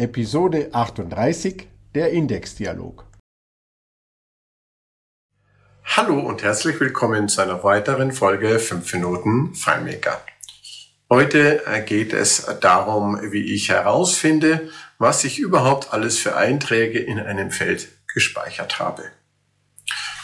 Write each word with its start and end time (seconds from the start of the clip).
Episode 0.00 0.70
38 0.72 1.68
der 1.94 2.10
Indexdialog. 2.10 3.04
Hallo 5.84 6.20
und 6.20 6.42
herzlich 6.42 6.80
willkommen 6.80 7.28
zu 7.28 7.42
einer 7.42 7.62
weiteren 7.64 8.10
Folge 8.10 8.58
5 8.58 8.94
Minuten 8.94 9.54
FileMaker. 9.54 10.24
Heute 11.10 11.62
geht 11.84 12.14
es 12.14 12.46
darum, 12.62 13.20
wie 13.30 13.54
ich 13.54 13.68
herausfinde, 13.68 14.70
was 14.96 15.24
ich 15.24 15.38
überhaupt 15.38 15.92
alles 15.92 16.18
für 16.18 16.34
Einträge 16.34 16.98
in 16.98 17.20
einem 17.20 17.50
Feld 17.50 17.88
gespeichert 18.14 18.78
habe. 18.78 19.02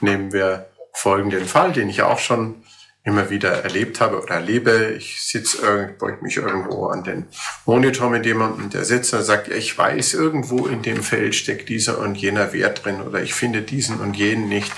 Nehmen 0.00 0.32
wir 0.32 0.70
folgenden 0.94 1.44
Fall, 1.44 1.74
den 1.74 1.90
ich 1.90 2.00
auch 2.00 2.20
schon 2.20 2.64
immer 3.08 3.30
wieder 3.30 3.64
erlebt 3.64 4.00
habe 4.00 4.22
oder 4.22 4.34
erlebe. 4.34 4.94
Ich 4.96 5.22
sitze 5.22 5.62
irgendwo, 5.62 6.08
ich 6.08 6.20
mich 6.20 6.36
irgendwo 6.36 6.86
an 6.88 7.04
den 7.04 7.26
Monitor 7.64 8.10
mit 8.10 8.26
jemandem, 8.26 8.68
der 8.68 8.84
sitzt 8.84 9.14
und 9.14 9.22
sagt, 9.22 9.48
ich 9.48 9.76
weiß, 9.76 10.12
irgendwo 10.14 10.66
in 10.66 10.82
dem 10.82 11.02
Feld 11.02 11.34
steckt 11.34 11.70
dieser 11.70 11.98
und 11.98 12.16
jener 12.16 12.52
Wert 12.52 12.84
drin 12.84 13.00
oder 13.00 13.22
ich 13.22 13.32
finde 13.32 13.62
diesen 13.62 13.98
und 13.98 14.14
jenen 14.14 14.48
nicht 14.48 14.72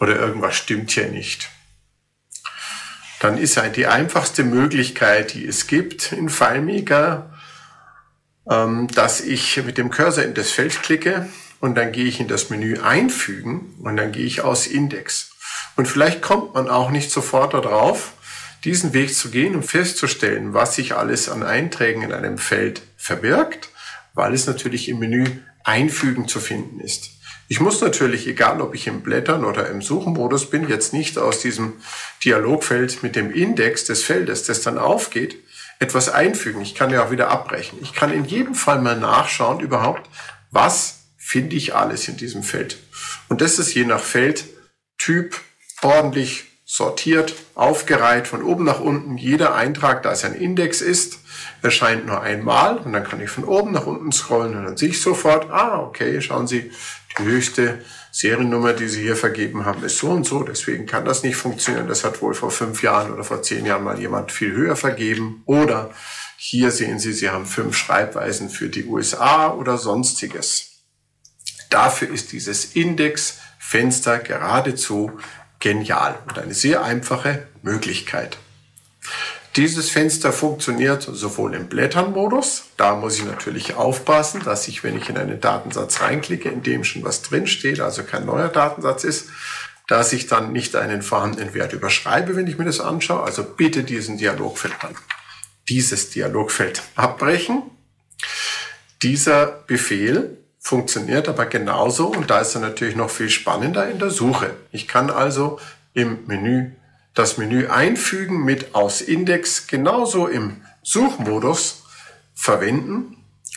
oder 0.00 0.16
irgendwas 0.16 0.56
stimmt 0.56 0.90
hier 0.90 1.08
nicht. 1.08 1.50
Dann 3.20 3.38
ist 3.38 3.56
halt 3.56 3.76
die 3.76 3.86
einfachste 3.86 4.42
Möglichkeit, 4.42 5.34
die 5.34 5.46
es 5.46 5.68
gibt 5.68 6.12
in 6.12 6.28
FileMaker, 6.28 7.32
ähm, 8.50 8.88
dass 8.88 9.20
ich 9.20 9.62
mit 9.64 9.78
dem 9.78 9.90
Cursor 9.90 10.24
in 10.24 10.34
das 10.34 10.50
Feld 10.50 10.82
klicke 10.82 11.28
und 11.60 11.76
dann 11.76 11.92
gehe 11.92 12.06
ich 12.06 12.18
in 12.18 12.28
das 12.28 12.50
Menü 12.50 12.80
einfügen 12.80 13.76
und 13.82 13.96
dann 13.96 14.10
gehe 14.10 14.26
ich 14.26 14.42
aus 14.42 14.66
Index. 14.66 15.30
Und 15.78 15.86
vielleicht 15.86 16.22
kommt 16.22 16.54
man 16.54 16.68
auch 16.68 16.90
nicht 16.90 17.12
sofort 17.12 17.54
darauf, 17.54 18.14
diesen 18.64 18.94
Weg 18.94 19.14
zu 19.14 19.30
gehen, 19.30 19.54
um 19.54 19.62
festzustellen, 19.62 20.52
was 20.52 20.74
sich 20.74 20.96
alles 20.96 21.28
an 21.28 21.44
Einträgen 21.44 22.02
in 22.02 22.12
einem 22.12 22.36
Feld 22.36 22.82
verbirgt, 22.96 23.68
weil 24.12 24.34
es 24.34 24.48
natürlich 24.48 24.88
im 24.88 24.98
Menü 24.98 25.24
Einfügen 25.62 26.26
zu 26.26 26.40
finden 26.40 26.80
ist. 26.80 27.10
Ich 27.46 27.60
muss 27.60 27.80
natürlich, 27.80 28.26
egal 28.26 28.60
ob 28.60 28.74
ich 28.74 28.88
im 28.88 29.02
Blättern 29.02 29.44
oder 29.44 29.68
im 29.68 29.80
Suchenmodus 29.80 30.50
bin, 30.50 30.68
jetzt 30.68 30.92
nicht 30.92 31.16
aus 31.16 31.38
diesem 31.38 31.74
Dialogfeld 32.24 33.04
mit 33.04 33.14
dem 33.14 33.30
Index 33.30 33.84
des 33.84 34.02
Feldes, 34.02 34.42
das 34.42 34.62
dann 34.62 34.78
aufgeht, 34.78 35.36
etwas 35.78 36.08
einfügen. 36.08 36.60
Ich 36.60 36.74
kann 36.74 36.90
ja 36.90 37.04
auch 37.04 37.12
wieder 37.12 37.30
abbrechen. 37.30 37.78
Ich 37.82 37.92
kann 37.92 38.12
in 38.12 38.24
jedem 38.24 38.56
Fall 38.56 38.80
mal 38.80 38.98
nachschauen 38.98 39.60
überhaupt, 39.60 40.10
was 40.50 41.04
finde 41.16 41.54
ich 41.54 41.76
alles 41.76 42.08
in 42.08 42.16
diesem 42.16 42.42
Feld. 42.42 42.78
Und 43.28 43.40
das 43.42 43.60
ist 43.60 43.74
je 43.74 43.84
nach 43.84 44.02
Feldtyp 44.02 45.40
ordentlich 45.82 46.44
sortiert, 46.64 47.34
aufgereiht, 47.54 48.28
von 48.28 48.42
oben 48.42 48.64
nach 48.64 48.80
unten. 48.80 49.16
Jeder 49.16 49.54
Eintrag, 49.54 50.02
da 50.02 50.12
es 50.12 50.24
ein 50.24 50.34
Index 50.34 50.82
ist, 50.82 51.18
erscheint 51.62 52.06
nur 52.06 52.20
einmal 52.20 52.76
und 52.76 52.92
dann 52.92 53.04
kann 53.04 53.22
ich 53.22 53.30
von 53.30 53.44
oben 53.44 53.72
nach 53.72 53.86
unten 53.86 54.12
scrollen 54.12 54.54
und 54.54 54.64
dann 54.64 54.76
sehe 54.76 54.90
ich 54.90 55.00
sofort, 55.00 55.50
ah, 55.50 55.80
okay, 55.80 56.20
schauen 56.20 56.46
Sie, 56.46 56.70
die 57.18 57.24
höchste 57.24 57.82
Seriennummer, 58.12 58.74
die 58.74 58.88
Sie 58.88 59.00
hier 59.00 59.16
vergeben 59.16 59.64
haben, 59.64 59.82
ist 59.82 59.98
so 59.98 60.10
und 60.10 60.26
so, 60.26 60.42
deswegen 60.42 60.84
kann 60.84 61.06
das 61.06 61.22
nicht 61.22 61.36
funktionieren. 61.36 61.88
Das 61.88 62.04
hat 62.04 62.20
wohl 62.20 62.34
vor 62.34 62.50
fünf 62.50 62.82
Jahren 62.82 63.12
oder 63.12 63.24
vor 63.24 63.42
zehn 63.42 63.64
Jahren 63.64 63.84
mal 63.84 63.98
jemand 63.98 64.30
viel 64.30 64.52
höher 64.52 64.76
vergeben. 64.76 65.42
Oder 65.46 65.90
hier 66.36 66.70
sehen 66.70 66.98
Sie, 66.98 67.12
Sie 67.12 67.30
haben 67.30 67.46
fünf 67.46 67.76
Schreibweisen 67.76 68.50
für 68.50 68.68
die 68.68 68.84
USA 68.84 69.52
oder 69.52 69.78
sonstiges. 69.78 70.84
Dafür 71.70 72.10
ist 72.10 72.32
dieses 72.32 72.76
Indexfenster 72.76 74.18
geradezu 74.18 75.18
genial 75.60 76.18
und 76.28 76.38
eine 76.38 76.54
sehr 76.54 76.82
einfache 76.82 77.46
Möglichkeit. 77.62 78.38
Dieses 79.56 79.90
Fenster 79.90 80.32
funktioniert 80.32 81.02
sowohl 81.02 81.54
im 81.54 81.68
Blättern-Modus, 81.68 82.66
da 82.76 82.94
muss 82.94 83.18
ich 83.18 83.24
natürlich 83.24 83.74
aufpassen, 83.74 84.40
dass 84.44 84.68
ich, 84.68 84.84
wenn 84.84 84.96
ich 84.96 85.08
in 85.08 85.18
einen 85.18 85.40
Datensatz 85.40 86.00
reinklicke, 86.00 86.48
in 86.48 86.62
dem 86.62 86.84
schon 86.84 87.02
was 87.02 87.22
drinsteht, 87.22 87.80
also 87.80 88.04
kein 88.04 88.24
neuer 88.24 88.48
Datensatz 88.48 89.02
ist, 89.02 89.28
dass 89.88 90.12
ich 90.12 90.26
dann 90.26 90.52
nicht 90.52 90.76
einen 90.76 91.02
vorhandenen 91.02 91.54
Wert 91.54 91.72
überschreibe, 91.72 92.36
wenn 92.36 92.46
ich 92.46 92.58
mir 92.58 92.66
das 92.66 92.78
anschaue. 92.78 93.24
Also 93.24 93.42
bitte 93.42 93.82
diesen 93.82 94.18
Dialogfeld 94.18 94.74
dann, 94.82 94.94
dieses 95.68 96.10
Dialogfeld 96.10 96.82
abbrechen. 96.94 97.62
Dieser 99.02 99.46
Befehl 99.46 100.36
funktioniert 100.60 101.28
aber 101.28 101.46
genauso 101.46 102.08
und 102.08 102.30
da 102.30 102.40
ist 102.40 102.54
er 102.54 102.60
natürlich 102.60 102.96
noch 102.96 103.10
viel 103.10 103.30
spannender 103.30 103.88
in 103.88 103.98
der 103.98 104.10
Suche. 104.10 104.54
Ich 104.72 104.88
kann 104.88 105.10
also 105.10 105.58
im 105.94 106.26
Menü 106.26 106.72
das 107.14 107.38
Menü 107.38 107.66
einfügen 107.66 108.44
mit 108.44 108.74
aus 108.74 109.00
Index 109.00 109.66
genauso 109.66 110.26
im 110.26 110.62
Suchmodus 110.82 111.82
verwenden 112.34 113.16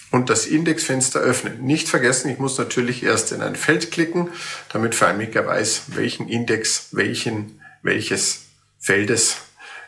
und 0.09 0.29
das 0.29 0.45
Indexfenster 0.45 1.19
öffnen. 1.19 1.63
Nicht 1.63 1.87
vergessen, 1.87 2.29
ich 2.29 2.39
muss 2.39 2.57
natürlich 2.57 3.03
erst 3.03 3.31
in 3.31 3.41
ein 3.41 3.55
Feld 3.55 3.91
klicken, 3.91 4.29
damit 4.71 4.95
FileMaker 4.95 5.45
weiß, 5.45 5.83
welchen 5.95 6.27
Index, 6.27 6.89
welchen, 6.91 7.61
welches 7.81 8.45
Feldes 8.79 9.37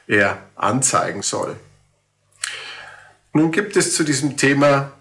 er 0.08 0.38
anzeigen 0.56 1.22
soll. 1.22 1.56
Nun 3.34 3.52
gibt 3.52 3.76
es 3.76 3.96
zu 3.96 4.04
diesem 4.04 4.38
Thema 4.38 4.92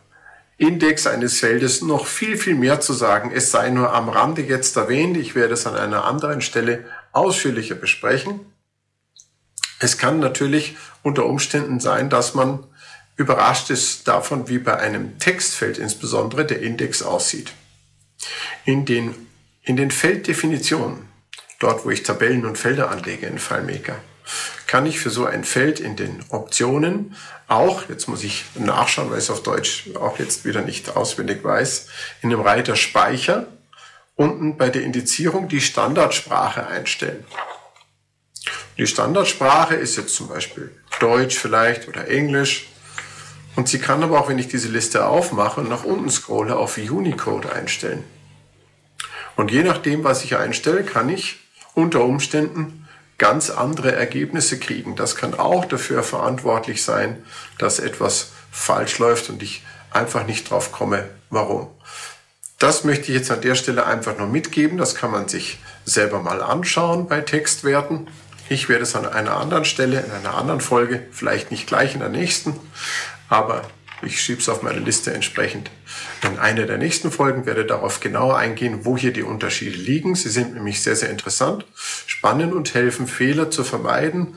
Index 0.63 1.09
eines 1.09 1.41
Feldes 1.41 1.83
noch 1.83 2.07
viel, 2.07 2.37
viel 2.37 2.55
mehr 2.55 2.81
zu 2.81 2.93
sagen. 2.93 3.33
Es 3.35 3.51
sei 3.51 3.71
nur 3.71 3.93
am 3.93 4.09
Rande 4.09 4.43
jetzt 4.43 4.77
erwähnt. 4.77 5.17
Ich 5.17 5.35
werde 5.35 5.55
es 5.55 5.67
an 5.67 5.75
einer 5.75 6.05
anderen 6.05 6.41
Stelle 6.41 6.85
ausführlicher 7.11 7.75
besprechen. 7.75 8.39
Es 9.81 9.99
kann 9.99 10.21
natürlich 10.21 10.77
unter 11.03 11.27
Umständen 11.27 11.81
sein, 11.81 12.11
dass 12.11 12.35
man 12.35 12.65
überrascht 13.17 13.71
ist 13.71 14.07
davon, 14.07 14.49
wie 14.49 14.59
bei 14.59 14.79
einem 14.79 15.19
Textfeld 15.19 15.79
insbesondere 15.79 16.45
der 16.45 16.63
Index 16.63 17.03
aussieht. 17.03 17.53
In 18.65 18.85
den, 18.85 19.17
in 19.63 19.75
den 19.77 19.91
Felddefinitionen, 19.91 21.09
dort 21.59 21.85
wo 21.85 21.91
ich 21.91 22.05
Tabellen 22.05 22.47
und 22.47 22.57
Felder 22.57 22.89
anlege 22.89 23.27
in 23.27 23.41
FileMaker, 23.41 23.97
kann 24.73 24.87
ich 24.87 25.01
für 25.01 25.11
so 25.11 25.27
ein 25.27 25.45
Feld 25.45 25.81
in 25.81 25.97
den 25.97 26.25
Optionen 26.31 27.15
auch, 27.47 27.91
jetzt 27.91 28.09
muss 28.09 28.25
ich 28.25 28.47
nachschauen, 28.55 29.11
weil 29.11 29.19
ich 29.19 29.25
es 29.25 29.31
auf 29.31 29.43
Deutsch 29.43 29.91
auch 30.01 30.19
jetzt 30.19 30.47
wieder 30.47 30.63
nicht 30.63 30.97
auswendig 30.97 31.45
weiß, 31.45 31.89
in 32.23 32.31
dem 32.31 32.41
Reiter 32.41 32.75
Speicher 32.75 33.49
unten 34.17 34.57
bei 34.57 34.71
der 34.71 34.81
Indizierung 34.81 35.47
die 35.49 35.61
Standardsprache 35.61 36.69
einstellen. 36.69 37.23
Die 38.79 38.87
Standardsprache 38.87 39.75
ist 39.75 39.99
jetzt 39.99 40.15
zum 40.15 40.29
Beispiel 40.29 40.75
Deutsch 41.01 41.37
vielleicht 41.37 41.87
oder 41.87 42.09
Englisch. 42.09 42.69
Und 43.57 43.69
sie 43.69 43.79
kann 43.79 44.03
aber 44.03 44.19
auch, 44.19 44.31
wenn 44.31 44.39
ich 44.39 44.49
diese 44.49 44.69
Liste 44.69 45.05
aufmache 45.05 45.61
und 45.61 45.69
nach 45.69 45.85
unten 45.85 46.09
scrolle, 46.09 46.57
auf 46.57 46.79
Unicode 46.79 47.53
einstellen. 47.53 48.05
Und 49.37 49.51
je 49.51 49.65
nachdem, 49.65 50.03
was 50.03 50.25
ich 50.25 50.39
einstelle, 50.39 50.83
kann 50.83 51.11
ich 51.11 51.41
unter 51.75 52.03
Umständen 52.03 52.82
ganz 53.23 53.51
andere 53.51 53.95
Ergebnisse 53.95 54.59
kriegen. 54.59 54.97
Das 54.97 55.15
kann 55.15 55.35
auch 55.35 55.65
dafür 55.65 56.03
verantwortlich 56.03 56.83
sein, 56.83 57.23
dass 57.57 57.79
etwas 57.79 58.33
falsch 58.51 58.99
läuft 58.99 59.31
und 59.31 59.45
ich 59.45 59.63
einfach 59.93 60.27
nicht 60.27 60.51
drauf 60.51 60.73
komme, 60.73 61.09
warum. 61.31 61.69
Das 62.59 62.83
möchte 62.83 63.13
ich 63.13 63.19
jetzt 63.19 63.31
an 63.31 63.41
der 63.41 63.55
Stelle 63.55 63.87
einfach 63.87 64.19
nur 64.19 64.27
mitgeben. 64.27 64.77
Das 64.77 64.97
kann 64.97 65.13
man 65.13 65.29
sich 65.29 65.61
selber 65.85 66.19
mal 66.19 66.43
anschauen 66.43 67.07
bei 67.07 67.21
Textwerten. 67.21 68.09
Ich 68.49 68.69
werde 68.69 68.83
es 68.83 68.97
an 68.97 69.07
einer 69.07 69.37
anderen 69.37 69.67
Stelle, 69.67 70.01
in 70.01 70.11
einer 70.11 70.35
anderen 70.35 70.61
Folge, 70.61 71.07
vielleicht 71.13 71.53
nicht 71.53 71.69
gleich 71.69 71.95
in 71.95 72.01
der 72.01 72.09
nächsten, 72.09 72.59
aber 73.29 73.63
ich 74.03 74.21
schiebe 74.21 74.41
es 74.41 74.49
auf 74.49 74.63
meine 74.63 74.81
Liste 74.81 75.13
entsprechend. 75.13 75.71
In 76.23 76.39
einer 76.39 76.67
der 76.67 76.79
nächsten 76.79 77.11
Folgen 77.11 77.47
werde 77.47 77.65
darauf 77.65 78.01
genauer 78.01 78.37
eingehen, 78.37 78.85
wo 78.85 78.97
hier 78.97 79.13
die 79.13 79.23
Unterschiede 79.23 79.77
liegen. 79.77 80.15
Sie 80.15 80.29
sind 80.29 80.55
nämlich 80.55 80.83
sehr, 80.83 80.97
sehr 80.97 81.11
interessant, 81.11 81.65
spannend 82.07 82.53
und 82.53 82.75
helfen, 82.75 83.07
Fehler 83.07 83.51
zu 83.51 83.65
vermeiden, 83.65 84.37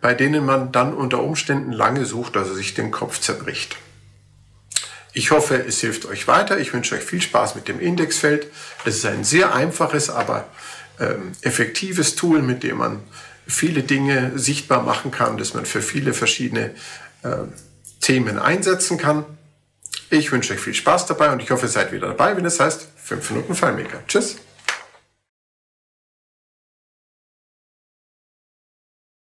bei 0.00 0.14
denen 0.14 0.44
man 0.44 0.72
dann 0.72 0.94
unter 0.94 1.22
Umständen 1.22 1.72
lange 1.72 2.04
sucht, 2.04 2.36
also 2.36 2.54
sich 2.54 2.74
den 2.74 2.90
Kopf 2.90 3.18
zerbricht. 3.20 3.76
Ich 5.12 5.30
hoffe, 5.30 5.64
es 5.66 5.80
hilft 5.80 6.04
euch 6.04 6.28
weiter. 6.28 6.58
Ich 6.58 6.74
wünsche 6.74 6.94
euch 6.94 7.02
viel 7.02 7.22
Spaß 7.22 7.54
mit 7.54 7.68
dem 7.68 7.80
Indexfeld. 7.80 8.48
Es 8.84 8.96
ist 8.96 9.06
ein 9.06 9.24
sehr 9.24 9.54
einfaches, 9.54 10.10
aber 10.10 10.46
ähm, 11.00 11.32
effektives 11.40 12.16
Tool, 12.16 12.42
mit 12.42 12.62
dem 12.62 12.76
man 12.76 13.02
viele 13.46 13.82
Dinge 13.82 14.32
sichtbar 14.34 14.82
machen 14.82 15.10
kann, 15.10 15.38
dass 15.38 15.54
man 15.54 15.64
für 15.64 15.80
viele 15.80 16.12
verschiedene 16.12 16.72
äh, 17.22 17.44
Themen 18.06 18.38
einsetzen 18.38 18.98
kann. 18.98 19.24
Ich 20.10 20.30
wünsche 20.30 20.54
euch 20.54 20.60
viel 20.60 20.74
Spaß 20.74 21.06
dabei 21.06 21.32
und 21.32 21.42
ich 21.42 21.50
hoffe, 21.50 21.66
ihr 21.66 21.70
seid 21.70 21.90
wieder 21.90 22.06
dabei, 22.06 22.36
wenn 22.36 22.44
es 22.44 22.60
heißt 22.60 22.86
5 23.02 23.30
Minuten 23.30 23.56
FileMaker. 23.56 23.98
Tschüss! 24.06 24.36